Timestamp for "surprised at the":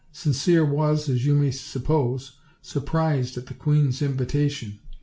2.63-3.53